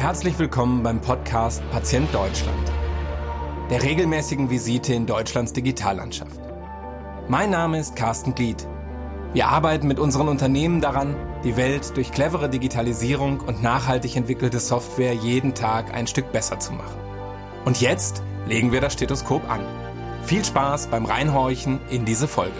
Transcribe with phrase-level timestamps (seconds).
[0.00, 2.72] Herzlich willkommen beim Podcast Patient Deutschland,
[3.68, 6.40] der regelmäßigen Visite in Deutschlands Digitallandschaft.
[7.28, 8.66] Mein Name ist Carsten Glied.
[9.34, 15.12] Wir arbeiten mit unseren Unternehmen daran, die Welt durch clevere Digitalisierung und nachhaltig entwickelte Software
[15.12, 16.98] jeden Tag ein Stück besser zu machen.
[17.66, 19.60] Und jetzt legen wir das Stethoskop an.
[20.22, 22.56] Viel Spaß beim Reinhorchen in diese Folge.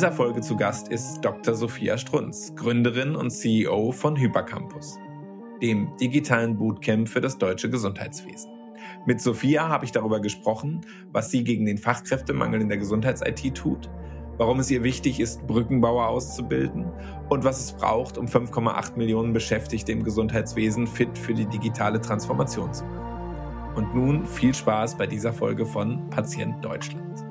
[0.00, 1.54] Dieser Folge zu Gast ist Dr.
[1.54, 4.98] Sophia Strunz, Gründerin und CEO von Hypercampus,
[5.60, 8.50] dem digitalen Bootcamp für das deutsche Gesundheitswesen.
[9.04, 10.80] Mit Sophia habe ich darüber gesprochen,
[11.12, 13.90] was sie gegen den Fachkräftemangel in der Gesundheits-IT tut,
[14.38, 16.86] warum es ihr wichtig ist, Brückenbauer auszubilden
[17.28, 22.72] und was es braucht, um 5,8 Millionen Beschäftigte im Gesundheitswesen fit für die digitale Transformation
[22.72, 23.74] zu machen.
[23.74, 27.29] Und nun viel Spaß bei dieser Folge von Patient Deutschland.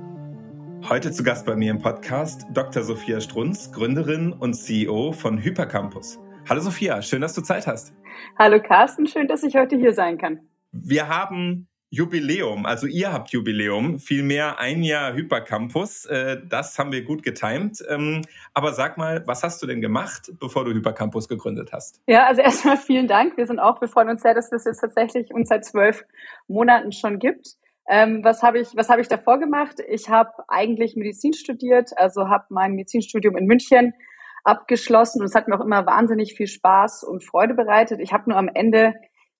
[0.88, 2.84] Heute zu Gast bei mir im Podcast Dr.
[2.84, 6.20] Sophia Strunz, Gründerin und CEO von Hypercampus.
[6.48, 7.94] Hallo Sophia, schön, dass du Zeit hast.
[8.38, 10.40] Hallo Carsten, schön, dass ich heute hier sein kann.
[10.72, 16.06] Wir haben Jubiläum, also ihr habt Jubiläum, vielmehr ein Jahr Hypercampus.
[16.06, 17.84] Äh, das haben wir gut getimt.
[17.90, 18.22] Ähm,
[18.54, 22.00] aber sag mal, was hast du denn gemacht, bevor du Hypercampus gegründet hast?
[22.08, 23.38] Ja, also erstmal vielen Dank.
[23.38, 26.06] Wir sind auch, wir freuen uns sehr, dass es jetzt tatsächlich uns seit zwölf
[26.48, 27.56] Monaten schon gibt.
[27.92, 29.78] Ähm, was habe ich, was habe ich davor gemacht?
[29.88, 33.94] Ich habe eigentlich Medizin studiert, also habe mein Medizinstudium in München
[34.44, 38.00] abgeschlossen und es hat mir auch immer wahnsinnig viel Spaß und Freude bereitet.
[38.00, 38.94] Ich habe nur am Ende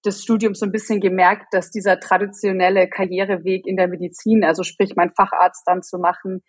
[0.04, 4.96] des Studiums so ein bisschen gemerkt, dass dieser traditionelle Karriereweg in der Medizin, also sprich
[4.96, 6.42] mein Facharzt dann zu machen,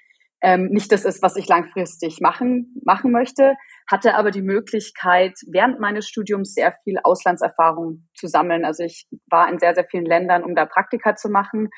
[0.42, 3.56] ähm, nicht das ist, was ich langfristig machen, machen möchte,
[3.90, 8.64] hatte aber die Möglichkeit, während meines Studiums sehr viel Auslandserfahrung zu sammeln.
[8.64, 11.68] Also ich war in sehr, sehr vielen Ländern, um da Praktika zu machen.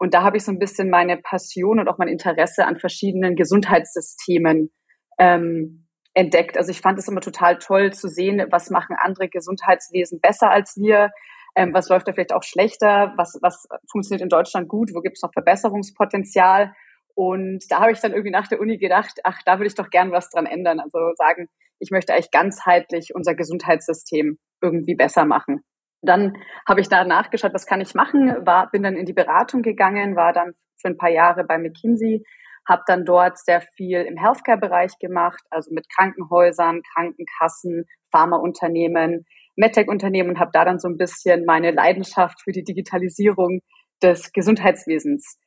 [0.00, 3.36] Und da habe ich so ein bisschen meine Passion und auch mein Interesse an verschiedenen
[3.36, 4.72] Gesundheitssystemen
[5.18, 6.56] ähm, entdeckt.
[6.56, 10.78] Also ich fand es immer total toll zu sehen, was machen andere Gesundheitswesen besser als
[10.78, 11.10] wir,
[11.54, 15.18] ähm, was läuft da vielleicht auch schlechter, was, was funktioniert in Deutschland gut, wo gibt
[15.18, 16.72] es noch Verbesserungspotenzial.
[17.14, 19.90] Und da habe ich dann irgendwie nach der Uni gedacht, ach, da würde ich doch
[19.90, 20.80] gern was dran ändern.
[20.80, 25.62] Also sagen, ich möchte eigentlich ganzheitlich unser Gesundheitssystem irgendwie besser machen.
[26.02, 26.34] Dann
[26.66, 30.16] habe ich da nachgeschaut, was kann ich machen, war, bin dann in die Beratung gegangen,
[30.16, 32.24] war dann für ein paar Jahre bei McKinsey,
[32.66, 40.40] habe dann dort sehr viel im Healthcare-Bereich gemacht, also mit Krankenhäusern, Krankenkassen, Pharmaunternehmen, MedTech-Unternehmen und
[40.40, 43.60] habe da dann so ein bisschen meine Leidenschaft für die Digitalisierung
[44.02, 45.38] des Gesundheitswesens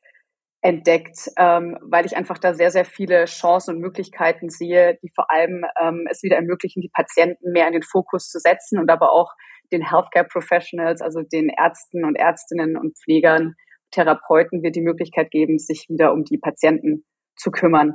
[0.60, 5.30] entdeckt, ähm, weil ich einfach da sehr, sehr viele Chancen und Möglichkeiten sehe, die vor
[5.30, 9.12] allem ähm, es wieder ermöglichen, die Patienten mehr in den Fokus zu setzen und aber
[9.12, 9.30] auch
[9.74, 13.54] den Healthcare Professionals, also den Ärzten und Ärztinnen und Pflegern,
[13.90, 17.04] Therapeuten wird die Möglichkeit geben, sich wieder um die Patienten
[17.36, 17.94] zu kümmern.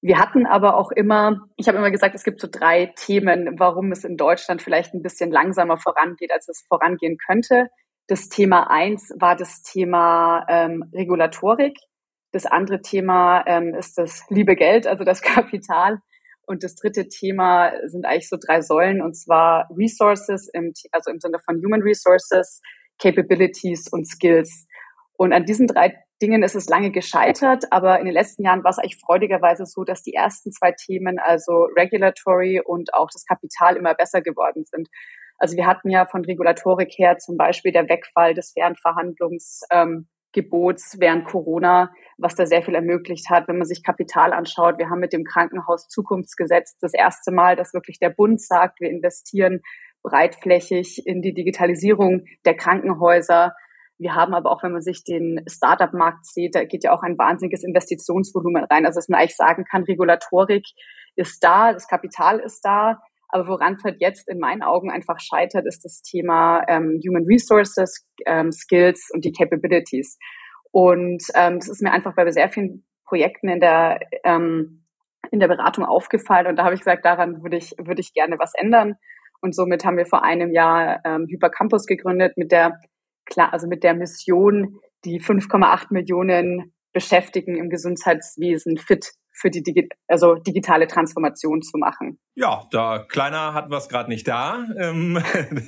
[0.00, 3.90] Wir hatten aber auch immer, ich habe immer gesagt, es gibt so drei Themen, warum
[3.90, 7.68] es in Deutschland vielleicht ein bisschen langsamer vorangeht, als es vorangehen könnte.
[8.06, 11.76] Das Thema eins war das Thema ähm, Regulatorik.
[12.32, 15.98] Das andere Thema ähm, ist das liebe Geld, also das Kapital.
[16.48, 21.20] Und das dritte Thema sind eigentlich so drei Säulen, und zwar Resources, im, also im
[21.20, 22.62] Sinne von Human Resources,
[22.98, 24.66] Capabilities und Skills.
[25.18, 28.70] Und an diesen drei Dingen ist es lange gescheitert, aber in den letzten Jahren war
[28.70, 33.76] es eigentlich freudigerweise so, dass die ersten zwei Themen, also Regulatory und auch das Kapital,
[33.76, 34.88] immer besser geworden sind.
[35.36, 40.96] Also wir hatten ja von Regulatorik her zum Beispiel der Wegfall des Fernverhandlungs, ähm, Gebots
[41.00, 44.78] während Corona, was da sehr viel ermöglicht hat, wenn man sich Kapital anschaut.
[44.78, 48.90] Wir haben mit dem Krankenhaus Zukunftsgesetz das erste Mal, dass wirklich der Bund sagt, wir
[48.90, 49.60] investieren
[50.02, 53.54] breitflächig in die Digitalisierung der Krankenhäuser.
[53.98, 57.18] Wir haben aber auch, wenn man sich den Startup-Markt sieht, da geht ja auch ein
[57.18, 58.86] wahnsinniges Investitionsvolumen rein.
[58.86, 60.64] Also dass man eigentlich sagen kann, Regulatorik
[61.16, 63.00] ist da, das Kapital ist da.
[63.28, 67.24] Aber woran es halt jetzt in meinen Augen einfach scheitert, ist das Thema ähm, Human
[67.24, 70.18] Resources, ähm, Skills und die Capabilities.
[70.70, 74.84] Und ähm, das ist mir einfach bei sehr vielen Projekten in der ähm,
[75.30, 78.38] in der Beratung aufgefallen und da habe ich gesagt, daran würde ich würde ich gerne
[78.38, 78.94] was ändern.
[79.40, 82.80] Und somit haben wir vor einem Jahr ähm, Hypercampus gegründet mit der
[83.24, 89.88] klar, also mit der Mission, die 5,8 Millionen Beschäftigten im Gesundheitswesen fit für die Digi
[90.06, 92.18] also digitale Transformation zu machen.
[92.34, 94.64] Ja, da kleiner hatten wir es gerade nicht da.
[94.78, 95.22] Ähm,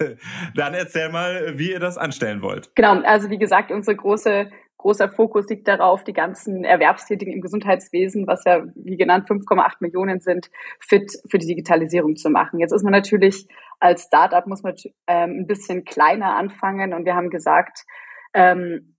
[0.54, 2.74] dann erzähl mal, wie ihr das anstellen wollt.
[2.74, 4.50] Genau, also wie gesagt, unsere große
[4.80, 10.20] großer Fokus liegt darauf, die ganzen Erwerbstätigen im Gesundheitswesen, was ja wie genannt 5,8 Millionen
[10.20, 12.58] sind, fit für die Digitalisierung zu machen.
[12.60, 13.46] Jetzt ist man natürlich
[13.80, 14.74] als Startup muss man
[15.06, 17.84] ähm, ein bisschen kleiner anfangen und wir haben gesagt,
[18.34, 18.89] ähm,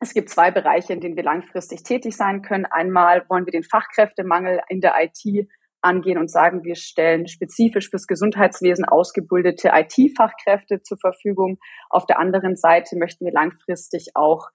[0.00, 2.66] es gibt zwei Bereiche, in denen wir langfristig tätig sein können.
[2.66, 5.48] Einmal wollen wir den Fachkräftemangel in der IT
[5.80, 11.58] angehen und sagen, wir stellen spezifisch fürs Gesundheitswesen ausgebildete IT-Fachkräfte zur Verfügung.
[11.90, 14.48] Auf der anderen Seite möchten wir langfristig auch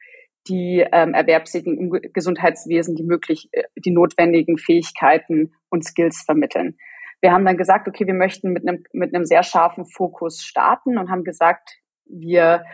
[0.47, 6.77] die ähm, Erwerbstätigen im Gesundheitswesen die möglich äh, die notwendigen Fähigkeiten und Skills vermitteln.
[7.21, 10.97] Wir haben dann gesagt, okay, wir möchten mit einem mit einem sehr scharfen Fokus starten
[10.97, 12.65] und haben gesagt, wir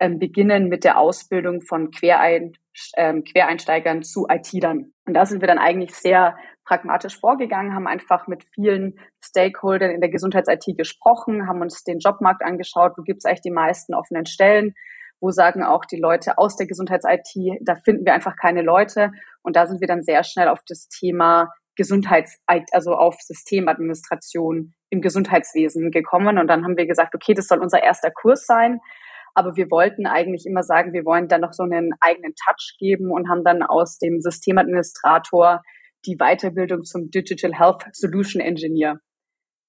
[0.00, 2.52] ähm, beginnen mit der Ausbildung von Querein,
[2.96, 4.92] ähm, Quereinsteigern zu IT-Lern.
[5.06, 10.00] Und da sind wir dann eigentlich sehr pragmatisch vorgegangen, haben einfach mit vielen Stakeholdern in
[10.00, 14.26] der Gesundheits-IT gesprochen, haben uns den Jobmarkt angeschaut, wo gibt es eigentlich die meisten offenen
[14.26, 14.74] Stellen,
[15.20, 19.12] wo sagen auch die Leute aus der Gesundheits-IT, da finden wir einfach keine Leute.
[19.42, 25.00] Und da sind wir dann sehr schnell auf das Thema Gesundheits, also auf Systemadministration im
[25.00, 26.38] Gesundheitswesen gekommen.
[26.38, 28.80] Und dann haben wir gesagt, okay, das soll unser erster Kurs sein.
[29.36, 33.10] Aber wir wollten eigentlich immer sagen, wir wollen dann noch so einen eigenen Touch geben
[33.10, 35.60] und haben dann aus dem Systemadministrator
[36.06, 38.98] die Weiterbildung zum Digital Health Solution Engineer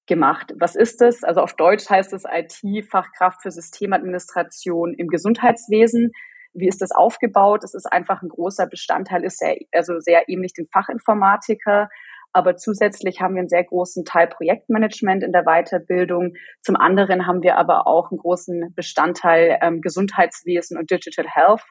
[0.08, 0.54] gemacht.
[0.58, 1.22] Was ist das?
[1.26, 6.12] Also auf Deutsch heißt es IT-Fachkraft für Systemadministration im Gesundheitswesen.
[6.54, 7.66] Wie ist das aufgebaut?
[7.66, 11.90] Es ist einfach ein großer Bestandteil, ist sehr, also sehr ähnlich dem Fachinformatiker.
[12.34, 16.34] Aber zusätzlich haben wir einen sehr großen Teil Projektmanagement in der Weiterbildung.
[16.62, 21.64] Zum anderen haben wir aber auch einen großen Bestandteil ähm, Gesundheitswesen und Digital Health,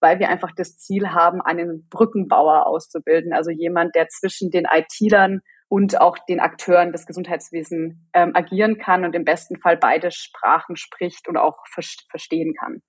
[0.00, 3.32] weil wir einfach das Ziel haben, einen Brückenbauer auszubilden.
[3.32, 9.04] Also jemand, der zwischen den IT-Lern und auch den Akteuren des Gesundheitswesens ähm, agieren kann
[9.04, 11.58] und im besten Fall beide Sprachen spricht und auch
[12.08, 12.82] verstehen kann.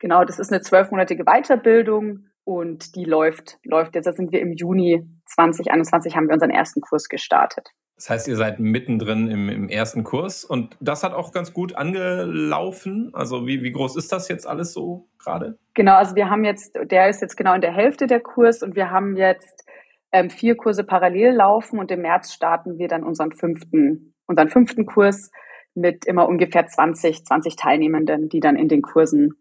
[0.00, 4.06] Genau, das ist eine zwölfmonatige Weiterbildung und die läuft, läuft jetzt.
[4.06, 7.68] Da sind wir im Juni 2021 haben wir unseren ersten Kurs gestartet.
[7.96, 11.76] Das heißt, ihr seid mittendrin im, im ersten Kurs und das hat auch ganz gut
[11.76, 13.10] angelaufen.
[13.12, 15.58] Also wie, wie groß ist das jetzt alles so gerade?
[15.74, 18.76] Genau, also wir haben jetzt, der ist jetzt genau in der Hälfte der Kurs und
[18.76, 19.66] wir haben jetzt
[20.12, 24.86] ähm, vier Kurse parallel laufen und im März starten wir dann unseren fünften, unseren fünften
[24.86, 25.30] Kurs
[25.74, 29.34] mit immer ungefähr 20, 20 Teilnehmenden, die dann in den Kursen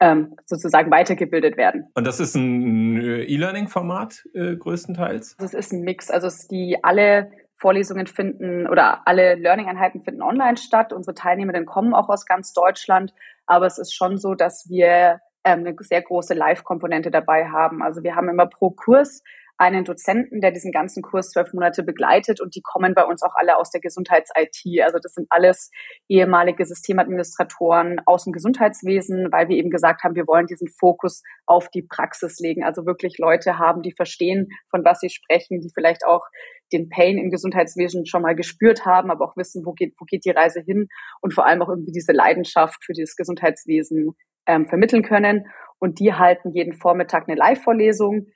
[0.00, 1.86] ähm, sozusagen weitergebildet werden.
[1.94, 5.36] Und das ist ein E-Learning-Format äh, größtenteils?
[5.38, 6.10] Das ist ein Mix.
[6.10, 10.92] Also es die alle Vorlesungen finden oder alle Learning-Einheiten finden online statt.
[10.92, 13.14] Unsere Teilnehmenden kommen auch aus ganz Deutschland,
[13.46, 17.82] aber es ist schon so, dass wir ähm, eine sehr große Live-Komponente dabei haben.
[17.82, 19.22] Also wir haben immer pro Kurs
[19.56, 23.34] einen Dozenten, der diesen ganzen Kurs zwölf Monate begleitet und die kommen bei uns auch
[23.36, 24.82] alle aus der Gesundheits-IT.
[24.82, 25.70] Also das sind alles
[26.08, 31.68] ehemalige Systemadministratoren aus dem Gesundheitswesen, weil wir eben gesagt haben, wir wollen diesen Fokus auf
[31.70, 32.64] die Praxis legen.
[32.64, 36.26] Also wirklich Leute haben, die verstehen, von was sie sprechen, die vielleicht auch
[36.72, 40.24] den Pain im Gesundheitswesen schon mal gespürt haben, aber auch wissen, wo geht, wo geht
[40.24, 40.88] die Reise hin
[41.20, 44.16] und vor allem auch irgendwie diese Leidenschaft für das Gesundheitswesen
[44.46, 45.46] ähm, vermitteln können.
[45.78, 48.26] Und die halten jeden Vormittag eine Live-Vorlesung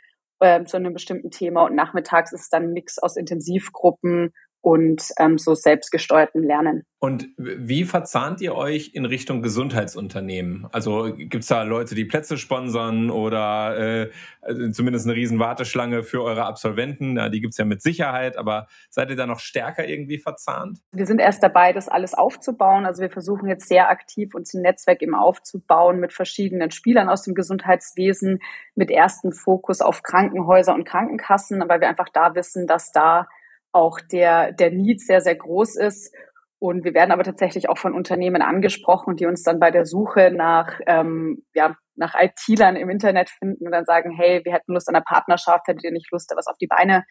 [0.41, 1.65] äh, zu einem bestimmten Thema.
[1.65, 4.33] Und nachmittags ist dann ein Mix aus Intensivgruppen
[4.69, 6.85] und ähm, so selbstgesteuerten Lernen.
[6.99, 10.67] Und wie verzahnt ihr euch in Richtung Gesundheitsunternehmen?
[10.73, 14.11] Also gibt's da Leute, die Plätze sponsern oder äh,
[14.43, 17.17] also zumindest eine riesen Warteschlange für eure Absolventen?
[17.17, 20.81] Ja, die gibt's ja mit Sicherheit, aber seid ihr da noch stärker irgendwie verzahnt?
[20.93, 22.85] Wir sind erst dabei, das alles aufzubauen.
[22.85, 27.23] Also wir versuchen jetzt sehr aktiv uns ein Netzwerk eben aufzubauen mit verschiedenen Spielern aus
[27.23, 28.41] dem Gesundheitswesen,
[28.75, 33.29] mit ersten Fokus auf Krankenhäuser und Krankenkassen, weil wir einfach da wissen, dass da
[33.73, 36.15] auch der, der Need sehr, sehr groß ist.
[36.61, 40.33] Und wir werden aber tatsächlich auch von Unternehmen angesprochen, die uns dann bei der Suche
[40.33, 44.89] nach, ähm, ja, nach IT-Lern im Internet finden und dann sagen, hey, wir hätten Lust
[44.89, 47.05] an einer Partnerschaft, hättet ihr nicht Lust, da was auf die Beine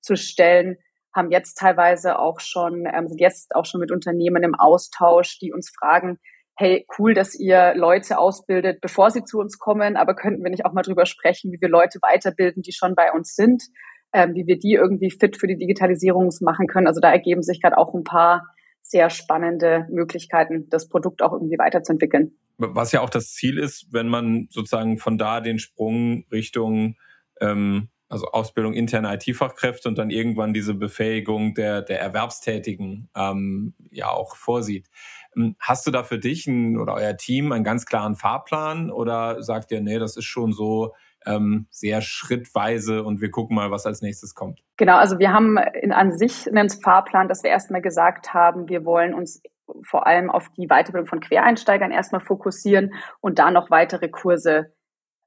[0.00, 0.76] zu stellen?
[1.14, 5.52] Haben jetzt teilweise auch schon, ähm, sind jetzt auch schon mit Unternehmen im Austausch, die
[5.52, 6.18] uns fragen,
[6.56, 10.64] hey, cool, dass ihr Leute ausbildet, bevor sie zu uns kommen, aber könnten wir nicht
[10.64, 13.64] auch mal drüber sprechen, wie wir Leute weiterbilden, die schon bei uns sind?
[14.12, 16.86] Ähm, wie wir die irgendwie fit für die Digitalisierung machen können.
[16.86, 18.44] Also da ergeben sich gerade auch ein paar
[18.82, 22.36] sehr spannende Möglichkeiten, das Produkt auch irgendwie weiterzuentwickeln.
[22.58, 26.96] Was ja auch das Ziel ist, wenn man sozusagen von da den Sprung Richtung
[27.40, 34.10] ähm, also Ausbildung interner IT-Fachkräfte und dann irgendwann diese Befähigung der, der Erwerbstätigen ähm, ja
[34.10, 34.90] auch vorsieht.
[35.34, 39.42] Ähm, hast du da für dich ein, oder euer Team einen ganz klaren Fahrplan oder
[39.42, 40.92] sagt ihr, nee, das ist schon so,
[41.26, 44.60] ähm, sehr schrittweise und wir gucken mal, was als nächstes kommt.
[44.76, 48.84] Genau, also wir haben in an sich einen Fahrplan, dass wir erstmal gesagt haben, wir
[48.84, 49.42] wollen uns
[49.84, 54.72] vor allem auf die Weiterbildung von Quereinsteigern erstmal fokussieren und da noch weitere Kurse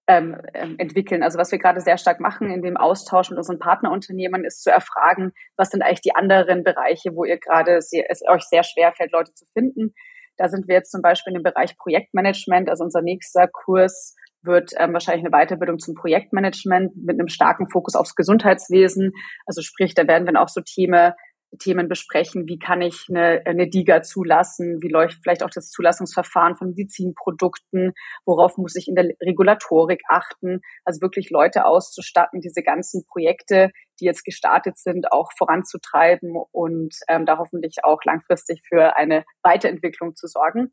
[0.07, 1.23] ähm, ähm entwickeln.
[1.23, 4.69] Also was wir gerade sehr stark machen in dem Austausch mit unseren Partnerunternehmen ist zu
[4.71, 7.91] erfragen, was sind eigentlich die anderen Bereiche, wo ihr gerade es
[8.27, 9.93] euch sehr schwer fällt, Leute zu finden
[10.37, 12.69] Da sind wir jetzt zum Beispiel in dem Bereich Projektmanagement.
[12.69, 17.95] Also unser nächster Kurs wird ähm, wahrscheinlich eine Weiterbildung zum Projektmanagement mit einem starken Fokus
[17.95, 19.11] aufs Gesundheitswesen.
[19.45, 21.13] Also sprich, da werden wir auch so Themen
[21.57, 26.55] Themen besprechen, wie kann ich eine, eine DIGA zulassen, wie läuft vielleicht auch das Zulassungsverfahren
[26.55, 27.93] von Medizinprodukten,
[28.25, 34.05] worauf muss ich in der Regulatorik achten, also wirklich Leute auszustatten, diese ganzen Projekte, die
[34.05, 40.27] jetzt gestartet sind, auch voranzutreiben und ähm, da hoffentlich auch langfristig für eine Weiterentwicklung zu
[40.27, 40.71] sorgen.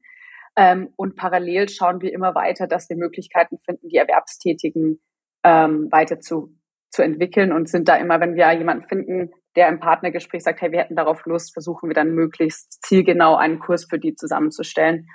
[0.56, 5.00] Ähm, und parallel schauen wir immer weiter, dass wir Möglichkeiten finden, die Erwerbstätigen
[5.44, 6.54] ähm, weiter zu,
[6.90, 10.72] zu entwickeln und sind da immer, wenn wir jemanden finden, der im Partnergespräch sagt, hey,
[10.72, 15.08] wir hätten darauf Lust, versuchen wir dann möglichst zielgenau einen Kurs für die zusammenzustellen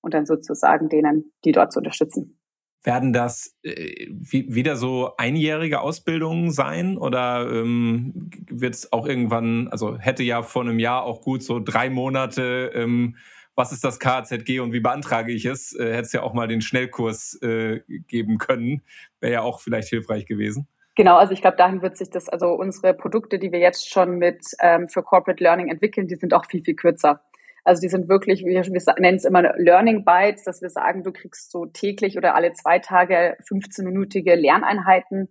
[0.00, 2.38] und dann sozusagen denen, die dort zu unterstützen.
[2.82, 9.96] Werden das äh, wieder so einjährige Ausbildungen sein oder ähm, wird es auch irgendwann, also
[9.96, 13.16] hätte ja vor einem Jahr auch gut so drei Monate, ähm,
[13.56, 16.48] was ist das KZG und wie beantrage ich es, äh, hätte es ja auch mal
[16.48, 18.82] den Schnellkurs äh, geben können,
[19.20, 20.66] wäre ja auch vielleicht hilfreich gewesen.
[20.96, 24.18] Genau, also ich glaube, dahin wird sich das, also unsere Produkte, die wir jetzt schon
[24.18, 27.20] mit ähm, für Corporate Learning entwickeln, die sind auch viel, viel kürzer.
[27.64, 31.12] Also die sind wirklich, wir, wir nennen es immer Learning Bytes, dass wir sagen, du
[31.12, 35.28] kriegst so täglich oder alle zwei Tage 15-minütige Lerneinheiten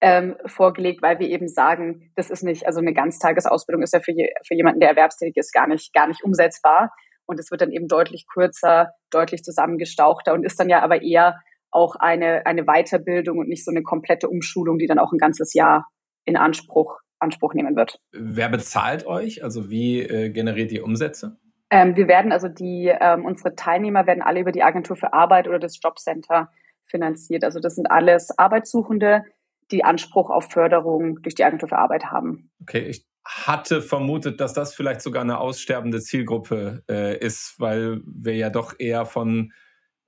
[0.00, 4.12] ähm, vorgelegt, weil wir eben sagen, das ist nicht, also eine Ganztagesausbildung ist ja für,
[4.12, 6.92] je, für jemanden, der erwerbstätig ist, gar nicht, gar nicht umsetzbar.
[7.26, 11.40] Und es wird dann eben deutlich kürzer, deutlich zusammengestauchter und ist dann ja aber eher
[11.70, 15.54] auch eine, eine Weiterbildung und nicht so eine komplette Umschulung, die dann auch ein ganzes
[15.54, 15.88] Jahr
[16.24, 17.98] in Anspruch, Anspruch nehmen wird.
[18.12, 19.42] Wer bezahlt euch?
[19.42, 21.36] Also wie äh, generiert ihr Umsätze?
[21.70, 25.48] Ähm, wir werden also die, ähm, unsere Teilnehmer werden alle über die Agentur für Arbeit
[25.48, 26.50] oder das Jobcenter
[26.86, 27.42] finanziert.
[27.42, 29.24] Also das sind alles Arbeitssuchende,
[29.70, 32.50] die Anspruch auf Förderung durch die Agentur für Arbeit haben.
[32.60, 38.36] Okay, ich hatte vermutet, dass das vielleicht sogar eine aussterbende Zielgruppe äh, ist, weil wir
[38.36, 39.52] ja doch eher von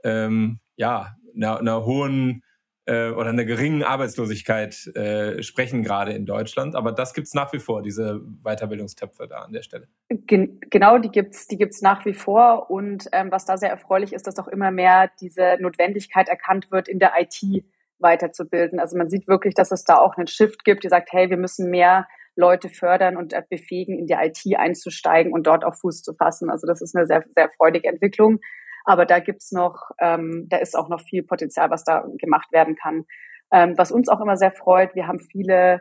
[0.05, 2.43] ähm, ja, einer, einer hohen
[2.87, 6.77] äh, oder einer geringen Arbeitslosigkeit äh, sprechen gerade in Deutschland.
[6.77, 9.89] Aber das gibt's nach wie vor, diese Weiterbildungstöpfe da an der Stelle.
[10.09, 12.71] Gen genau, die gibt's die gibt's nach wie vor.
[12.71, 16.89] Und ähm, was da sehr erfreulich ist, dass auch immer mehr diese Notwendigkeit erkannt wird,
[16.89, 17.65] in der IT
[17.99, 18.79] weiterzubilden.
[18.79, 21.39] Also man sieht wirklich, dass es da auch einen Shift gibt, die sagt, hey, wir
[21.39, 22.07] müssen mehr
[22.37, 26.51] Leute fördern und befähigen, in die IT einzusteigen und dort auch Fuß zu fassen.
[26.51, 28.41] Also das ist eine sehr, sehr freudige Entwicklung.
[28.85, 32.77] Aber da gibt's noch, ähm, da ist auch noch viel Potenzial, was da gemacht werden
[32.77, 33.05] kann.
[33.53, 35.81] Ähm, was uns auch immer sehr freut, wir haben viele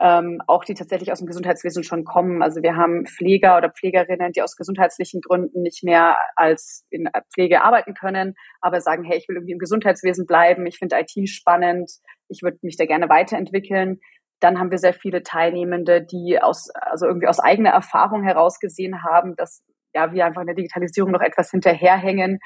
[0.00, 2.42] ähm, auch die tatsächlich aus dem Gesundheitswesen schon kommen.
[2.42, 7.62] Also wir haben Pfleger oder Pflegerinnen, die aus gesundheitlichen Gründen nicht mehr als in Pflege
[7.62, 11.90] arbeiten können, aber sagen, hey, ich will irgendwie im Gesundheitswesen bleiben, ich finde IT spannend,
[12.28, 14.00] ich würde mich da gerne weiterentwickeln.
[14.44, 19.02] Dann haben wir sehr viele Teilnehmende, die aus, also irgendwie aus eigener Erfahrung heraus gesehen
[19.02, 19.62] haben, dass
[19.94, 22.40] ja, wir einfach in der Digitalisierung noch etwas hinterherhängen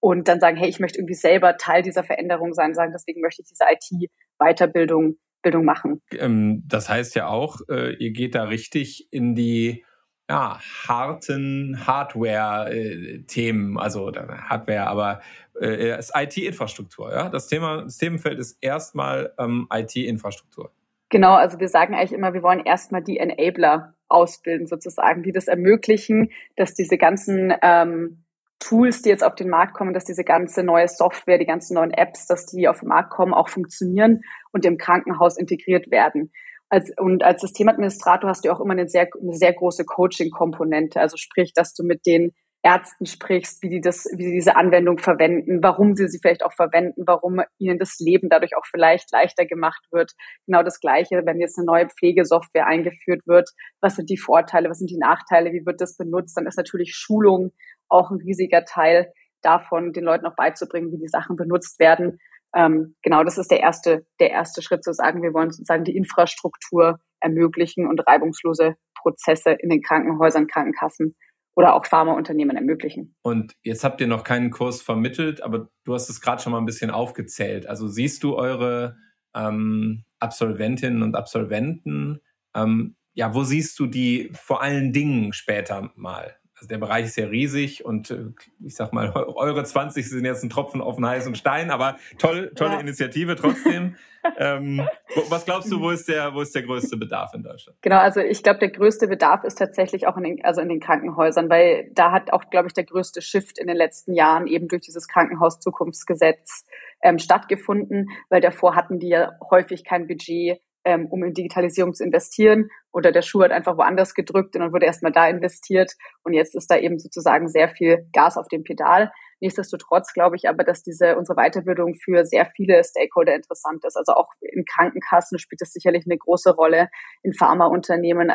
[0.00, 3.42] und dann sagen, hey, ich möchte irgendwie selber Teil dieser Veränderung sein, sagen, deswegen möchte
[3.42, 6.02] ich diese IT-Weiterbildung Bildung machen.
[6.18, 9.84] Ähm, das heißt ja auch, äh, ihr geht da richtig in die
[10.28, 10.58] ja,
[10.88, 15.20] harten Hardware-Themen, also Hardware, aber
[15.60, 17.12] äh, ist IT-Infrastruktur.
[17.12, 17.28] Ja?
[17.28, 20.72] Das Thema, das Themenfeld ist erstmal ähm, IT-Infrastruktur.
[21.14, 25.46] Genau, also wir sagen eigentlich immer, wir wollen erstmal die Enabler ausbilden sozusagen, die das
[25.46, 28.24] ermöglichen, dass diese ganzen ähm,
[28.58, 31.92] Tools, die jetzt auf den Markt kommen, dass diese ganze neue Software, die ganzen neuen
[31.92, 36.32] Apps, dass die auf den Markt kommen, auch funktionieren und im Krankenhaus integriert werden.
[36.68, 40.98] Als, und als Systemadministrator hast du auch immer eine sehr, eine sehr große Coaching-Komponente.
[40.98, 42.32] Also sprich, dass du mit den
[42.64, 46.54] Ärzten sprichst, wie die das, wie sie diese Anwendung verwenden, warum sie sie vielleicht auch
[46.54, 50.12] verwenden, warum ihnen das Leben dadurch auch vielleicht leichter gemacht wird.
[50.46, 53.50] Genau das Gleiche, wenn jetzt eine neue Pflegesoftware eingeführt wird.
[53.82, 54.70] Was sind die Vorteile?
[54.70, 55.52] Was sind die Nachteile?
[55.52, 56.38] Wie wird das benutzt?
[56.38, 57.52] Dann ist natürlich Schulung
[57.90, 62.18] auch ein riesiger Teil davon, den Leuten auch beizubringen, wie die Sachen benutzt werden.
[62.56, 65.96] Ähm, genau, das ist der erste, der erste Schritt zu sagen, wir wollen sozusagen die
[65.96, 71.14] Infrastruktur ermöglichen und reibungslose Prozesse in den Krankenhäusern, Krankenkassen
[71.56, 73.14] oder auch Pharmaunternehmen ermöglichen.
[73.22, 76.58] Und jetzt habt ihr noch keinen Kurs vermittelt, aber du hast es gerade schon mal
[76.58, 77.66] ein bisschen aufgezählt.
[77.66, 78.96] Also siehst du eure
[79.34, 82.20] ähm, Absolventinnen und Absolventen,
[82.54, 86.36] ähm, ja, wo siehst du die vor allen Dingen später mal?
[86.64, 88.24] Also der Bereich ist ja riesig und äh,
[88.64, 92.52] ich sag mal, eure 20 sind jetzt ein Tropfen auf den heißen Stein, aber toll,
[92.54, 92.80] tolle ja.
[92.80, 93.96] Initiative trotzdem.
[94.38, 94.80] ähm,
[95.28, 97.76] was glaubst du, wo ist der, wo ist der größte Bedarf in Deutschland?
[97.82, 100.80] Genau, also ich glaube, der größte Bedarf ist tatsächlich auch in den, also in den
[100.80, 104.68] Krankenhäusern, weil da hat auch, glaube ich, der größte Shift in den letzten Jahren eben
[104.68, 106.64] durch dieses Krankenhauszukunftsgesetz
[107.02, 112.04] ähm, stattgefunden, weil davor hatten die ja häufig kein Budget ähm, um in Digitalisierung zu
[112.04, 112.68] investieren.
[112.92, 115.92] Oder der Schuh hat einfach woanders gedrückt und dann wurde erstmal da investiert.
[116.22, 119.10] Und jetzt ist da eben sozusagen sehr viel Gas auf dem Pedal.
[119.40, 123.96] Nichtsdestotrotz glaube ich aber, dass diese unsere Weiterbildung für sehr viele Stakeholder interessant ist.
[123.96, 126.88] Also auch in Krankenkassen spielt es sicherlich eine große Rolle,
[127.22, 128.32] in Pharmaunternehmen,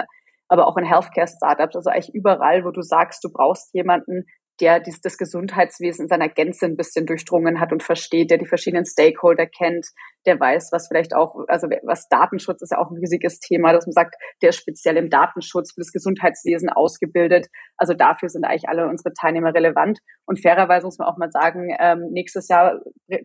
[0.50, 4.26] aber auch in Healthcare-Startups, also eigentlich überall, wo du sagst, du brauchst jemanden,
[4.60, 8.46] der dies, das Gesundheitswesen in seiner Gänze ein bisschen durchdrungen hat und versteht, der die
[8.46, 9.88] verschiedenen Stakeholder kennt,
[10.26, 13.86] der weiß, was vielleicht auch, also was Datenschutz ist ja auch ein riesiges Thema, dass
[13.86, 17.48] man sagt, der ist speziell im Datenschutz für das Gesundheitswesen ausgebildet.
[17.78, 20.00] Also dafür sind eigentlich alle unsere Teilnehmer relevant.
[20.26, 22.80] Und fairerweise muss man auch mal sagen, ähm, nächstes Jahr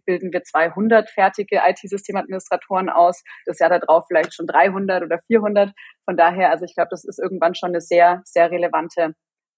[0.06, 5.72] bilden wir 200 fertige IT-Systemadministratoren aus, das Jahr darauf vielleicht schon 300 oder 400.
[6.04, 9.14] Von daher, also ich glaube, das ist irgendwann schon eine sehr, sehr relevante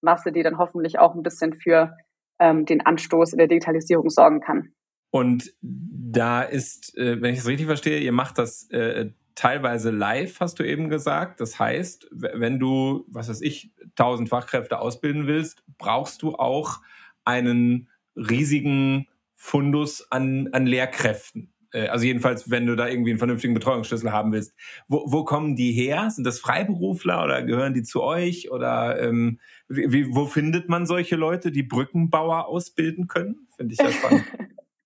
[0.07, 1.95] Masse, die dann hoffentlich auch ein bisschen für
[2.39, 4.73] ähm, den Anstoß in der Digitalisierung sorgen kann.
[5.11, 10.41] Und da ist, äh, wenn ich es richtig verstehe, ihr macht das äh, teilweise live,
[10.41, 11.41] hast du eben gesagt.
[11.41, 16.81] Das heißt, wenn du, was weiß ich, tausend Fachkräfte ausbilden willst, brauchst du auch
[17.25, 21.53] einen riesigen Fundus an, an Lehrkräften.
[21.77, 24.55] Äh, also jedenfalls, wenn du da irgendwie einen vernünftigen Betreuungsschlüssel haben willst.
[24.89, 26.11] Wo, wo kommen die her?
[26.11, 28.51] Sind das Freiberufler oder gehören die zu euch?
[28.51, 33.47] Oder ähm, wie, wo findet man solche Leute, die Brückenbauer ausbilden können?
[33.57, 34.25] Finde ich ja spannend.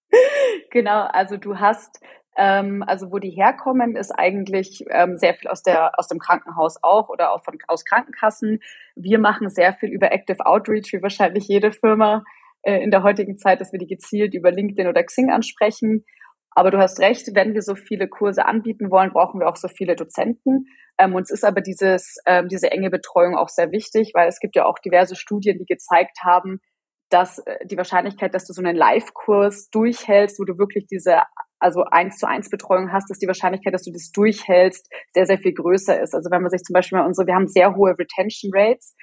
[0.70, 2.00] genau, also du hast
[2.36, 6.78] ähm, also wo die herkommen, ist eigentlich ähm, sehr viel aus der aus dem Krankenhaus
[6.82, 8.60] auch oder auch von aus Krankenkassen.
[8.94, 12.22] Wir machen sehr viel über Active Outreach, wie wahrscheinlich jede Firma
[12.62, 16.04] äh, in der heutigen Zeit, dass wir die gezielt über LinkedIn oder Xing ansprechen.
[16.54, 19.68] Aber du hast recht, wenn wir so viele Kurse anbieten wollen, brauchen wir auch so
[19.68, 20.66] viele Dozenten.
[20.98, 24.56] Ähm, uns ist aber dieses, ähm, diese enge Betreuung auch sehr wichtig, weil es gibt
[24.56, 26.60] ja auch diverse Studien, die gezeigt haben,
[27.08, 31.22] dass äh, die Wahrscheinlichkeit, dass du so einen Live-Kurs durchhältst, wo du wirklich diese
[31.60, 35.38] also eins zu eins Betreuung hast, dass die Wahrscheinlichkeit, dass du das durchhältst, sehr, sehr
[35.38, 36.14] viel größer ist.
[36.14, 38.96] Also wenn man sich zum Beispiel mal unsere, wir haben sehr hohe Retention Rates.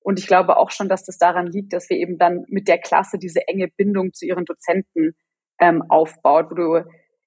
[0.00, 2.78] Und ich glaube auch schon, dass das daran liegt, dass wir eben dann mit der
[2.78, 5.14] Klasse diese enge Bindung zu ihren Dozenten
[5.60, 6.84] ähm, aufbaut, wo du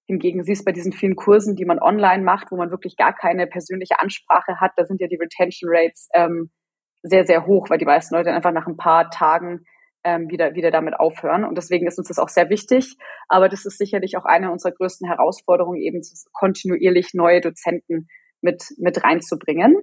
[0.08, 3.48] hingegen siehst bei diesen vielen Kursen, die man online macht, wo man wirklich gar keine
[3.48, 6.52] persönliche Ansprache hat, da sind ja die Retention Rates ähm,
[7.04, 9.62] sehr, sehr hoch, weil die meisten Leute einfach nach ein paar Tagen
[10.04, 11.46] ähm, wieder, wieder damit aufhören.
[11.46, 12.96] Und deswegen ist uns das auch sehr wichtig.
[13.28, 16.02] Aber das ist sicherlich auch eine unserer größten Herausforderungen, eben
[16.34, 18.08] kontinuierlich neue Dozenten
[18.42, 19.76] mit, mit reinzubringen.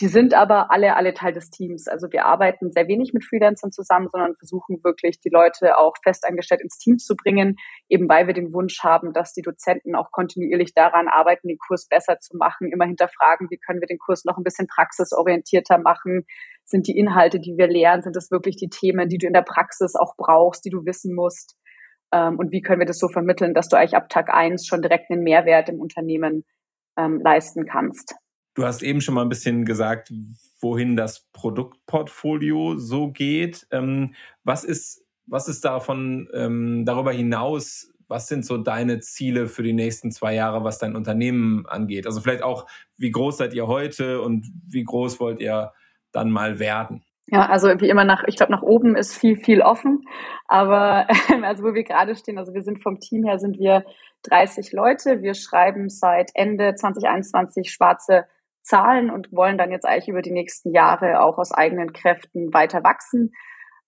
[0.00, 1.86] Die sind aber alle, alle Teil des Teams.
[1.86, 6.62] Also wir arbeiten sehr wenig mit Freelancern zusammen, sondern versuchen wirklich die Leute auch festangestellt
[6.62, 7.54] ins Team zu bringen,
[7.88, 11.86] eben weil wir den Wunsch haben, dass die Dozenten auch kontinuierlich daran arbeiten, den Kurs
[11.88, 16.24] besser zu machen, immer hinterfragen, wie können wir den Kurs noch ein bisschen praxisorientierter machen,
[16.64, 19.42] sind die Inhalte, die wir lernen, sind das wirklich die Themen, die du in der
[19.42, 21.56] Praxis auch brauchst, die du wissen musst?
[22.12, 24.82] Ähm, und wie können wir das so vermitteln, dass du eigentlich ab Tag eins schon
[24.82, 26.44] direkt einen Mehrwert im Unternehmen
[26.98, 28.16] ähm, leisten kannst?
[28.54, 30.12] Du hast eben schon mal ein bisschen gesagt,
[30.60, 33.66] wohin das Produktportfolio so geht.
[33.72, 34.14] Ähm,
[34.44, 37.90] was ist, was ist davon ähm, darüber hinaus?
[38.06, 42.06] Was sind so deine Ziele für die nächsten zwei Jahre, was dein Unternehmen angeht?
[42.06, 45.72] Also vielleicht auch, wie groß seid ihr heute und wie groß wollt ihr
[46.12, 47.02] dann mal werden?
[47.26, 50.04] Ja, also wie immer nach, ich glaube, nach oben ist viel, viel offen.
[50.46, 51.08] Aber
[51.42, 53.84] also wo wir gerade stehen, also wir sind vom Team her sind wir
[54.24, 55.22] 30 Leute.
[55.22, 58.26] Wir schreiben seit Ende 2021 schwarze
[58.64, 62.82] Zahlen und wollen dann jetzt eigentlich über die nächsten Jahre auch aus eigenen Kräften weiter
[62.82, 63.32] wachsen.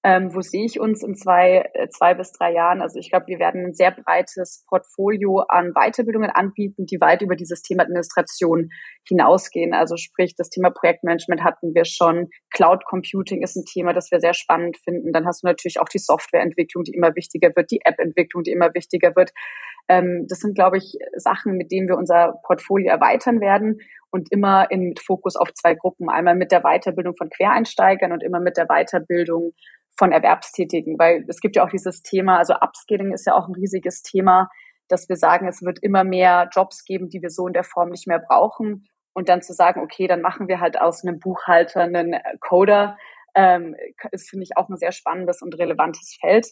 [0.05, 2.81] Ähm, wo sehe ich uns in zwei, äh, zwei bis drei Jahren?
[2.81, 7.35] Also ich glaube, wir werden ein sehr breites Portfolio an Weiterbildungen anbieten, die weit über
[7.35, 8.69] dieses Thema Administration
[9.09, 9.75] hinausgehen.
[9.75, 12.29] Also sprich, das Thema Projektmanagement hatten wir schon.
[12.55, 15.13] Cloud Computing ist ein Thema, das wir sehr spannend finden.
[15.13, 18.73] Dann hast du natürlich auch die Softwareentwicklung, die immer wichtiger wird, die App-Entwicklung, die immer
[18.75, 19.33] wichtiger wird.
[19.89, 23.79] Ähm, das sind, glaube ich, Sachen, mit denen wir unser Portfolio erweitern werden
[24.11, 26.09] und immer in, mit Fokus auf zwei Gruppen.
[26.09, 29.53] Einmal mit der Weiterbildung von Quereinsteigern und immer mit der Weiterbildung
[29.99, 33.55] von Erwerbstätigen, weil es gibt ja auch dieses Thema, also Upskilling ist ja auch ein
[33.55, 34.51] riesiges Thema,
[34.89, 37.91] dass wir sagen, es wird immer mehr Jobs geben, die wir so in der Form
[37.91, 38.87] nicht mehr brauchen.
[39.15, 42.99] Und dann zu sagen, okay, dann machen wir halt aus einem Buchhalter einen Coder,
[43.35, 43.75] ähm,
[44.13, 46.49] ist, finde ich, auch ein sehr spannendes und relevantes Feld.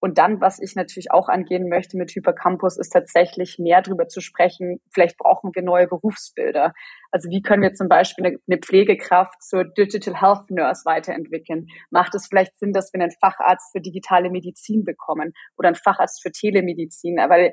[0.00, 4.20] Und dann, was ich natürlich auch angehen möchte mit Hypercampus, ist tatsächlich mehr darüber zu
[4.20, 4.80] sprechen.
[4.92, 6.72] Vielleicht brauchen wir neue Berufsbilder.
[7.10, 11.66] Also wie können wir zum Beispiel eine, Pflegekraft zur Digital Health Nurse weiterentwickeln?
[11.90, 16.22] Macht es vielleicht Sinn, dass wir einen Facharzt für digitale Medizin bekommen oder einen Facharzt
[16.22, 17.16] für Telemedizin?
[17.16, 17.52] Weil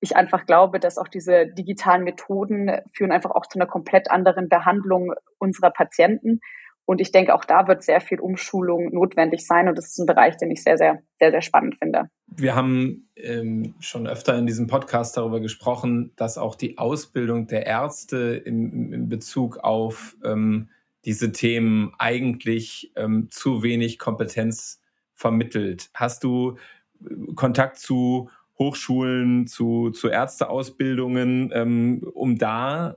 [0.00, 4.48] ich einfach glaube, dass auch diese digitalen Methoden führen einfach auch zu einer komplett anderen
[4.48, 6.40] Behandlung unserer Patienten.
[6.88, 9.68] Und ich denke, auch da wird sehr viel Umschulung notwendig sein.
[9.68, 12.08] Und das ist ein Bereich, den ich sehr, sehr, sehr, sehr spannend finde.
[12.28, 17.66] Wir haben ähm, schon öfter in diesem Podcast darüber gesprochen, dass auch die Ausbildung der
[17.66, 20.70] Ärzte in, in Bezug auf ähm,
[21.04, 24.80] diese Themen eigentlich ähm, zu wenig Kompetenz
[25.12, 25.90] vermittelt.
[25.92, 26.56] Hast du
[27.02, 32.96] äh, Kontakt zu Hochschulen, zu, zu Ärzteausbildungen, ähm, um da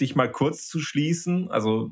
[0.00, 1.90] dich mal kurz zu schließen, also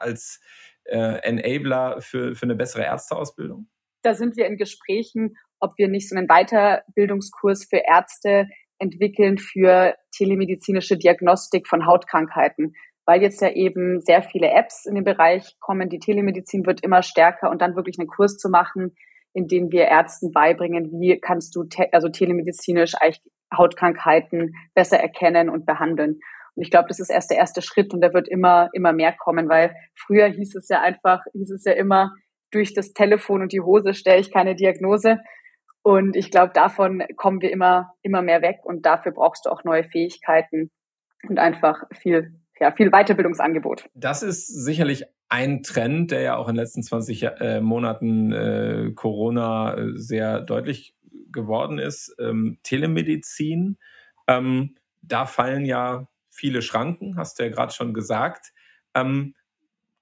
[0.00, 0.40] als
[0.84, 3.68] äh, Enabler für, für eine bessere Ärzteausbildung?
[4.02, 9.96] Da sind wir in Gesprächen, ob wir nicht so einen Weiterbildungskurs für Ärzte entwickeln für
[10.12, 12.74] telemedizinische Diagnostik von Hautkrankheiten,
[13.06, 15.88] weil jetzt ja eben sehr viele Apps in den Bereich kommen.
[15.88, 18.94] Die Telemedizin wird immer stärker und dann wirklich einen Kurs zu machen,
[19.32, 23.22] in dem wir Ärzten beibringen, wie kannst du te also telemedizinisch eigentlich
[23.56, 26.20] Hautkrankheiten besser erkennen und behandeln.
[26.58, 29.12] Und ich glaube, das ist erst der erste Schritt und der wird immer, immer mehr
[29.12, 32.16] kommen, weil früher hieß es ja einfach, hieß es ja immer,
[32.50, 35.20] durch das Telefon und die Hose stelle ich keine Diagnose.
[35.82, 39.62] Und ich glaube, davon kommen wir immer, immer mehr weg und dafür brauchst du auch
[39.62, 40.72] neue Fähigkeiten
[41.28, 43.88] und einfach viel, ja, viel Weiterbildungsangebot.
[43.94, 48.90] Das ist sicherlich ein Trend, der ja auch in den letzten 20 äh, Monaten äh,
[48.96, 50.96] Corona äh, sehr deutlich
[51.30, 52.16] geworden ist.
[52.18, 53.78] Ähm, Telemedizin.
[54.26, 58.52] Ähm, da fallen ja viele Schranken, hast du ja gerade schon gesagt.
[58.94, 59.34] Ähm,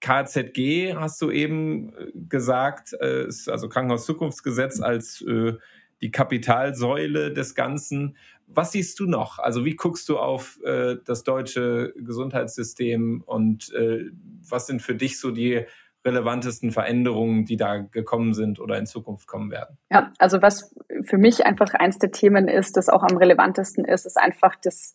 [0.01, 5.55] KZG hast du eben äh, gesagt, äh, also Krankenhauszukunftsgesetz als äh,
[6.03, 8.16] die Kapitalsäule des Ganzen.
[8.46, 9.38] Was siehst du noch?
[9.38, 14.05] Also wie guckst du auf äh, das deutsche Gesundheitssystem und äh,
[14.49, 15.64] was sind für dich so die
[16.05, 19.79] relevantesten Veränderungen, die da gekommen sind oder in Zukunft kommen werden?
[19.90, 24.07] Ja, also was für mich einfach eins der Themen ist, das auch am relevantesten ist,
[24.07, 24.94] ist einfach das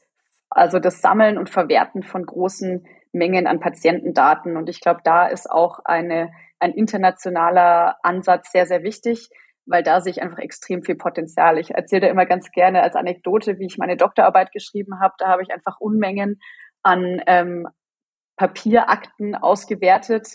[0.51, 4.57] also das Sammeln und Verwerten von großen Mengen an Patientendaten.
[4.57, 9.29] Und ich glaube, da ist auch eine, ein internationaler Ansatz sehr, sehr wichtig,
[9.65, 11.57] weil da sehe ich einfach extrem viel Potenzial.
[11.57, 15.13] Ich erzähle da immer ganz gerne als Anekdote, wie ich meine Doktorarbeit geschrieben habe.
[15.17, 16.39] Da habe ich einfach Unmengen
[16.83, 17.67] an ähm,
[18.35, 20.27] Papierakten ausgewertet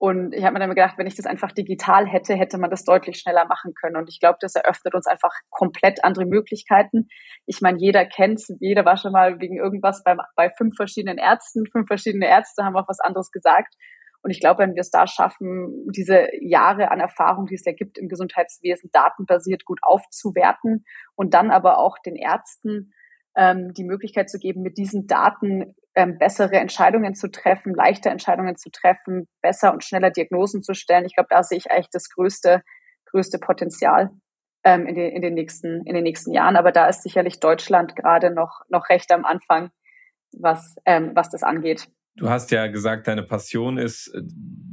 [0.00, 2.84] und ich habe mir dann gedacht, wenn ich das einfach digital hätte, hätte man das
[2.84, 3.96] deutlich schneller machen können.
[3.96, 7.08] Und ich glaube, das eröffnet uns einfach komplett andere Möglichkeiten.
[7.46, 11.66] Ich meine, jeder kennt jeder war schon mal wegen irgendwas bei, bei fünf verschiedenen Ärzten.
[11.66, 13.74] Fünf verschiedene Ärzte haben auch was anderes gesagt.
[14.22, 17.72] Und ich glaube, wenn wir es da schaffen, diese Jahre an Erfahrung, die es ja
[17.72, 20.84] gibt im Gesundheitswesen, datenbasiert gut aufzuwerten
[21.16, 22.92] und dann aber auch den Ärzten
[23.36, 28.54] ähm, die Möglichkeit zu geben, mit diesen Daten ähm, bessere Entscheidungen zu treffen, leichter Entscheidungen
[28.54, 31.04] zu treffen, besser und schneller Diagnosen zu stellen.
[31.04, 32.62] Ich glaube, da sehe ich eigentlich das größte,
[33.06, 34.10] größte Potenzial
[34.62, 36.54] ähm, in, den, in, den nächsten, in den nächsten Jahren.
[36.54, 39.70] Aber da ist sicherlich Deutschland gerade noch, noch recht am Anfang,
[40.30, 41.88] was, ähm, was das angeht.
[42.14, 44.22] Du hast ja gesagt, deine Passion ist, äh,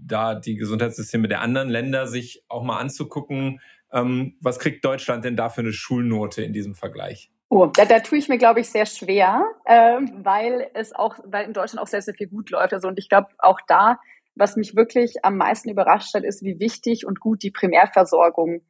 [0.05, 3.61] da die Gesundheitssysteme der anderen Länder sich auch mal anzugucken.
[3.91, 7.31] Ähm, was kriegt Deutschland denn da für eine Schulnote in diesem Vergleich?
[7.49, 11.45] Oh, da, da tue ich mir, glaube ich, sehr schwer, ähm, weil es auch, weil
[11.45, 12.73] in Deutschland auch sehr, sehr viel gut läuft.
[12.73, 13.99] Also und ich glaube auch da,
[14.35, 18.61] was mich wirklich am meisten überrascht hat, ist, wie wichtig und gut die Primärversorgung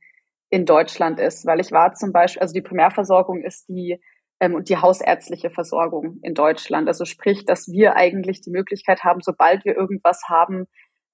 [0.49, 1.45] in Deutschland ist.
[1.45, 3.99] Weil ich war zum Beispiel, also die Primärversorgung ist die
[4.39, 6.88] ähm, und die hausärztliche Versorgung in Deutschland.
[6.88, 10.67] Also sprich, dass wir eigentlich die Möglichkeit haben, sobald wir irgendwas haben,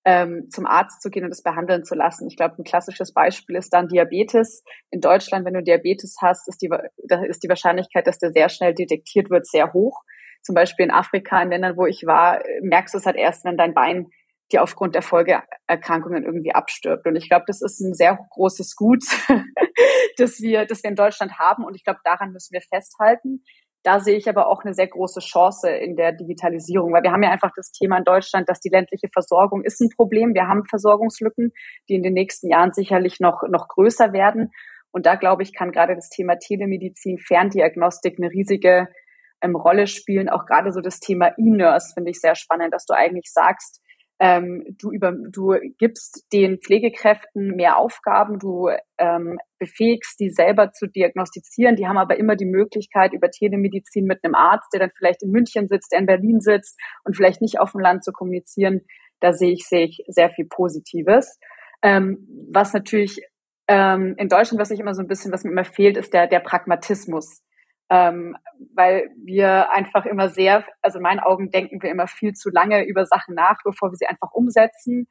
[0.04, 2.28] ähm, zum Arzt zu gehen und es behandeln zu lassen.
[2.28, 4.64] Ich glaube, ein klassisches Beispiel ist dann Diabetes.
[4.90, 6.70] In Deutschland, wenn du Diabetes hast, ist die,
[7.08, 10.02] da ist die Wahrscheinlichkeit, dass der sehr schnell detektiert wird, sehr hoch.
[10.42, 13.58] Zum Beispiel in Afrika, in Ländern, wo ich war, merkst du es halt erst, wenn
[13.58, 14.08] dein Bein
[14.52, 17.06] dir aufgrund der Folgeerkrankungen irgendwie abstirbt.
[17.06, 19.04] Und ich glaube, das ist ein sehr großes Gut,
[20.18, 21.64] das wir, das wir in Deutschland haben.
[21.64, 23.44] Und ich glaube, daran müssen wir festhalten.
[23.84, 27.24] Da sehe ich aber auch eine sehr große Chance in der Digitalisierung, weil wir haben
[27.24, 30.36] ja einfach das Thema in Deutschland, dass die ländliche Versorgung ist ein Problem.
[30.36, 31.52] Wir haben Versorgungslücken,
[31.89, 34.52] die in den nächsten Jahren sicherlich noch, noch größer werden.
[34.91, 38.88] Und da glaube ich, kann gerade das Thema Telemedizin, Ferndiagnostik eine riesige
[39.41, 40.30] ähm, Rolle spielen.
[40.30, 43.82] Auch gerade so das Thema E-Nurse finde ich sehr spannend, dass du eigentlich sagst,
[44.22, 50.86] ähm, du, über, du gibst den Pflegekräften mehr Aufgaben, du ähm, befähigst die selber zu
[50.86, 51.76] diagnostizieren.
[51.76, 55.32] Die haben aber immer die Möglichkeit, über Telemedizin mit einem Arzt, der dann vielleicht in
[55.32, 58.82] München sitzt, der in Berlin sitzt und vielleicht nicht auf dem Land zu kommunizieren.
[59.22, 61.40] Da sehe ich, sehe ich sehr viel Positives.
[61.82, 63.22] Ähm, was natürlich
[63.68, 66.28] ähm, in Deutschland, was ich immer so ein bisschen, was mir immer fehlt, ist der,
[66.28, 67.42] der Pragmatismus
[67.91, 68.38] ähm,
[68.73, 72.86] weil wir einfach immer sehr, also in meinen Augen denken wir immer viel zu lange
[72.86, 75.08] über Sachen nach, bevor wir sie einfach umsetzen.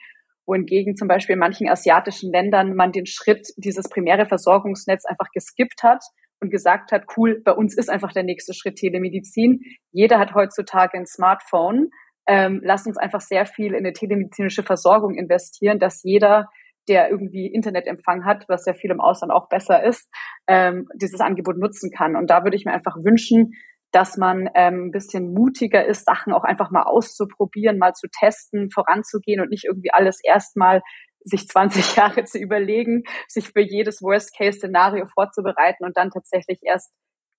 [0.46, 5.82] Wohingegen zum Beispiel in manchen asiatischen Ländern man den Schritt, dieses primäre Versorgungsnetz einfach geskippt
[5.82, 6.02] hat
[6.40, 9.60] und gesagt hat, cool, bei uns ist einfach der nächste Schritt Telemedizin.
[9.92, 11.90] Jeder hat heutzutage ein Smartphone.
[12.26, 16.48] Ähm, lasst uns einfach sehr viel in eine telemedizinische Versorgung investieren, dass jeder
[16.90, 20.10] der irgendwie Internetempfang hat, was ja viel im Ausland auch besser ist,
[20.48, 22.16] ähm, dieses Angebot nutzen kann.
[22.16, 23.52] Und da würde ich mir einfach wünschen,
[23.92, 28.70] dass man ähm, ein bisschen mutiger ist, Sachen auch einfach mal auszuprobieren, mal zu testen,
[28.70, 30.82] voranzugehen und nicht irgendwie alles erstmal
[31.20, 36.92] sich 20 Jahre zu überlegen, sich für jedes Worst-Case-Szenario vorzubereiten und dann tatsächlich erst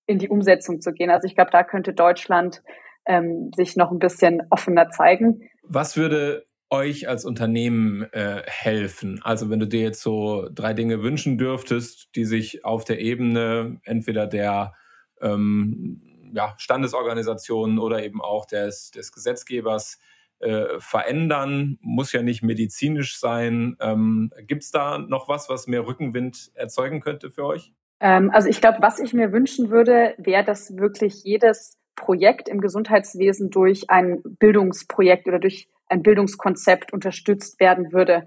[0.06, 1.10] in die Umsetzung zu gehen.
[1.10, 2.62] Also ich glaube, da könnte Deutschland
[3.06, 5.48] ähm, sich noch ein bisschen offener zeigen.
[5.62, 9.20] Was würde euch als Unternehmen äh, helfen?
[9.22, 13.80] Also wenn du dir jetzt so drei Dinge wünschen dürftest, die sich auf der Ebene
[13.84, 14.72] entweder der
[15.20, 16.00] ähm,
[16.34, 19.98] ja, Standesorganisationen oder eben auch des, des Gesetzgebers
[20.40, 23.76] äh, verändern, muss ja nicht medizinisch sein.
[23.80, 27.72] Ähm, Gibt es da noch was, was mehr Rückenwind erzeugen könnte für euch?
[28.00, 32.60] Ähm, also ich glaube, was ich mir wünschen würde, wäre, dass wirklich jedes Projekt im
[32.60, 38.24] Gesundheitswesen durch ein Bildungsprojekt oder durch ein Bildungskonzept unterstützt werden würde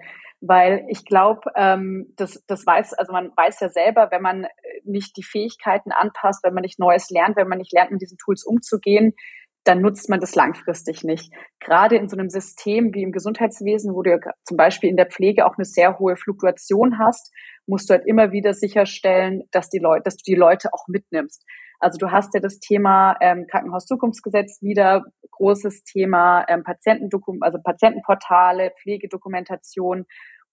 [0.47, 4.47] weil ich glaube, ähm, das, das weiß, also man weiß ja selber, wenn man
[4.83, 8.17] nicht die Fähigkeiten anpasst, wenn man nicht Neues lernt, wenn man nicht lernt, mit diesen
[8.17, 9.13] Tools umzugehen,
[9.63, 11.33] dann nutzt man das langfristig nicht.
[11.59, 15.07] Gerade in so einem System wie im Gesundheitswesen, wo du ja zum Beispiel in der
[15.07, 17.33] Pflege auch eine sehr hohe Fluktuation hast,
[17.65, 21.43] musst du halt immer wieder sicherstellen, dass die Leute, dass du die Leute auch mitnimmst.
[21.79, 28.71] Also du hast ja das Thema ähm, Krankenhauszukunftsgesetz wieder, großes Thema ähm, Patientendokum also Patientenportale,
[28.81, 30.05] Pflegedokumentation.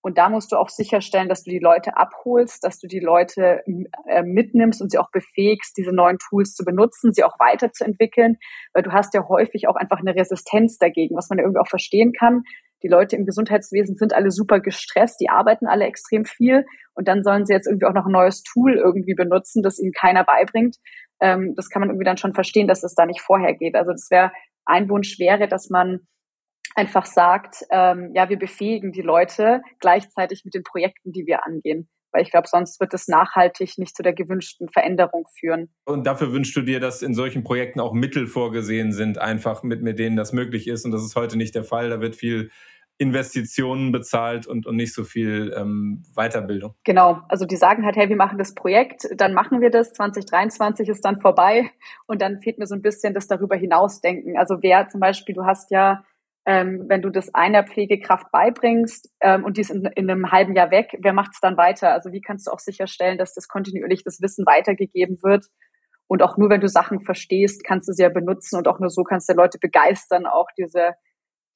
[0.04, 3.62] Und da musst du auch sicherstellen, dass du die Leute abholst, dass du die Leute
[4.08, 8.36] äh, mitnimmst und sie auch befähigst, diese neuen Tools zu benutzen, sie auch weiterzuentwickeln,
[8.74, 12.12] weil du hast ja häufig auch einfach eine Resistenz dagegen, was man irgendwie auch verstehen
[12.12, 12.42] kann.
[12.82, 17.22] Die Leute im Gesundheitswesen sind alle super gestresst, die arbeiten alle extrem viel und dann
[17.22, 20.78] sollen sie jetzt irgendwie auch noch ein neues Tool irgendwie benutzen, das ihnen keiner beibringt.
[21.22, 23.76] Ähm, das kann man irgendwie dann schon verstehen, dass es da nicht vorher geht.
[23.76, 24.32] Also das wäre
[24.64, 26.00] ein Wunsch wäre, dass man
[26.74, 31.88] einfach sagt, ähm, ja, wir befähigen die Leute gleichzeitig mit den Projekten, die wir angehen.
[32.12, 35.72] Weil ich glaube, sonst wird es nachhaltig nicht zu der gewünschten Veränderung führen.
[35.86, 39.82] Und dafür wünschst du dir, dass in solchen Projekten auch Mittel vorgesehen sind, einfach mit,
[39.82, 40.84] mit denen das möglich ist.
[40.84, 41.88] Und das ist heute nicht der Fall.
[41.88, 42.50] Da wird viel
[43.02, 46.74] Investitionen bezahlt und, und nicht so viel ähm, Weiterbildung.
[46.84, 50.88] Genau, also die sagen halt, hey, wir machen das Projekt, dann machen wir das, 2023
[50.88, 51.70] ist dann vorbei
[52.06, 54.38] und dann fehlt mir so ein bisschen das darüber hinausdenken.
[54.38, 56.04] Also wer zum Beispiel, du hast ja,
[56.46, 60.54] ähm, wenn du das einer Pflegekraft beibringst ähm, und die ist in, in einem halben
[60.54, 61.92] Jahr weg, wer macht es dann weiter?
[61.92, 65.46] Also wie kannst du auch sicherstellen, dass das kontinuierlich das Wissen weitergegeben wird?
[66.06, 68.90] Und auch nur wenn du Sachen verstehst, kannst du sie ja benutzen und auch nur
[68.90, 70.94] so kannst du Leute begeistern, auch diese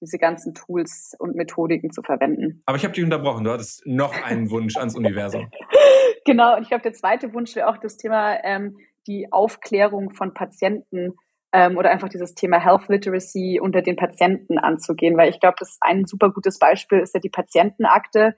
[0.01, 2.63] diese ganzen Tools und Methodiken zu verwenden.
[2.67, 5.51] Aber ich habe dich unterbrochen, du hattest noch einen Wunsch ans Universum.
[6.25, 10.35] genau, und ich glaube, der zweite Wunsch wäre auch das Thema ähm, die Aufklärung von
[10.35, 11.15] Patienten
[11.53, 15.71] ähm, oder einfach dieses Thema Health Literacy unter den Patienten anzugehen, weil ich glaube, das
[15.71, 18.35] ist ein super gutes Beispiel ist ja die Patientenakte.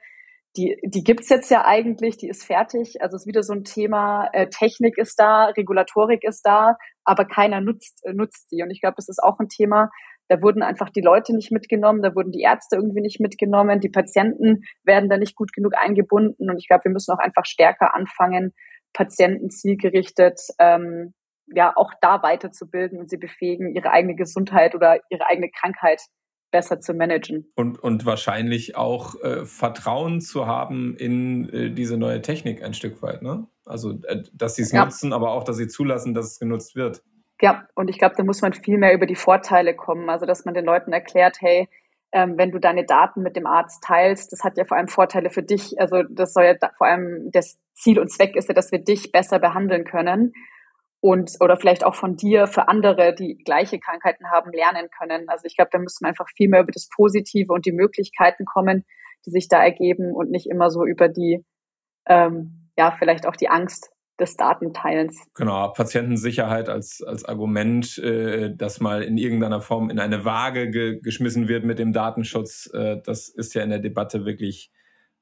[0.56, 3.02] Die, die gibt's jetzt ja eigentlich, die ist fertig.
[3.02, 7.24] Also es ist wieder so ein Thema, äh, Technik ist da, Regulatorik ist da, aber
[7.24, 8.62] keiner nutzt, äh, nutzt sie.
[8.62, 9.90] Und ich glaube, das ist auch ein Thema,
[10.28, 13.88] da wurden einfach die Leute nicht mitgenommen, da wurden die Ärzte irgendwie nicht mitgenommen, die
[13.88, 16.50] Patienten werden da nicht gut genug eingebunden.
[16.50, 18.52] Und ich glaube, wir müssen auch einfach stärker anfangen,
[18.92, 21.14] Patienten zielgerichtet ähm,
[21.54, 26.02] ja auch da weiterzubilden und sie befähigen, ihre eigene Gesundheit oder ihre eigene Krankheit
[26.50, 27.50] besser zu managen.
[27.56, 33.02] Und, und wahrscheinlich auch äh, Vertrauen zu haben in äh, diese neue Technik ein Stück
[33.02, 33.46] weit, ne?
[33.66, 34.84] Also, äh, dass sie es ja.
[34.84, 37.02] nutzen, aber auch, dass sie zulassen, dass es genutzt wird.
[37.40, 40.10] Ja, und ich glaube, da muss man viel mehr über die Vorteile kommen.
[40.10, 41.68] Also, dass man den Leuten erklärt, hey,
[42.12, 45.30] ähm, wenn du deine Daten mit dem Arzt teilst, das hat ja vor allem Vorteile
[45.30, 45.80] für dich.
[45.80, 49.12] Also, das soll ja vor allem das Ziel und Zweck ist ja, dass wir dich
[49.12, 50.32] besser behandeln können
[51.00, 55.28] und oder vielleicht auch von dir für andere, die gleiche Krankheiten haben, lernen können.
[55.28, 58.44] Also ich glaube, da müssen wir einfach viel mehr über das Positive und die Möglichkeiten
[58.44, 58.84] kommen,
[59.24, 61.44] die sich da ergeben und nicht immer so über die,
[62.06, 65.16] ähm, ja, vielleicht auch die Angst des Datenteilens.
[65.34, 71.00] Genau, Patientensicherheit als, als Argument, äh, das mal in irgendeiner Form in eine Waage ge
[71.00, 74.70] geschmissen wird mit dem Datenschutz, äh, das ist ja in der Debatte wirklich,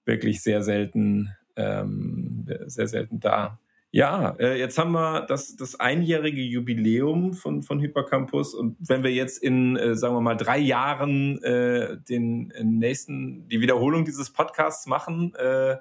[0.04, 3.58] wirklich sehr selten, ähm, sehr selten da.
[3.92, 9.12] Ja, äh, jetzt haben wir das, das einjährige Jubiläum von, von Hypercampus und wenn wir
[9.12, 14.30] jetzt in, äh, sagen wir mal, drei Jahren äh, den äh, nächsten, die Wiederholung dieses
[14.32, 15.76] Podcasts machen, äh,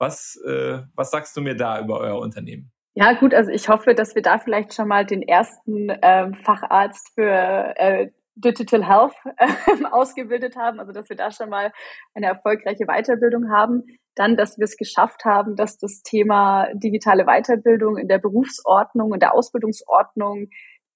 [0.00, 2.72] was, äh, was sagst du mir da über euer Unternehmen?
[2.94, 7.12] Ja, gut, also ich hoffe, dass wir da vielleicht schon mal den ersten ähm, Facharzt
[7.14, 11.72] für äh, Digital Health äh, ausgebildet haben, also dass wir da schon mal
[12.14, 13.84] eine erfolgreiche Weiterbildung haben.
[14.16, 19.22] Dann, dass wir es geschafft haben, dass das Thema digitale Weiterbildung in der Berufsordnung und
[19.22, 20.48] der Ausbildungsordnung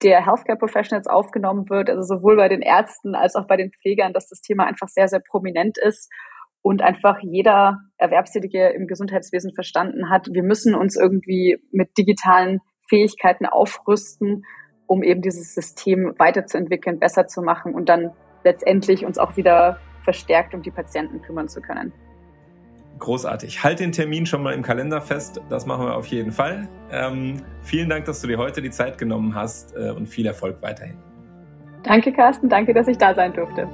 [0.03, 4.11] der Healthcare Professionals aufgenommen wird, also sowohl bei den Ärzten als auch bei den Pflegern,
[4.11, 6.11] dass das Thema einfach sehr, sehr prominent ist
[6.65, 13.45] und einfach jeder Erwerbstätige im Gesundheitswesen verstanden hat, wir müssen uns irgendwie mit digitalen Fähigkeiten
[13.45, 14.43] aufrüsten,
[14.87, 20.55] um eben dieses System weiterzuentwickeln, besser zu machen und dann letztendlich uns auch wieder verstärkt
[20.55, 21.93] um die Patienten kümmern zu können.
[22.97, 23.63] Großartig.
[23.63, 25.39] Halt den Termin schon mal im Kalender fest.
[25.49, 26.67] Das machen wir auf jeden Fall.
[26.89, 30.63] Ähm, vielen Dank, dass du dir heute die Zeit genommen hast äh, und viel Erfolg
[30.63, 30.97] weiterhin.
[31.83, 32.49] Danke, Carsten.
[32.49, 33.69] Danke, dass ich da sein durfte.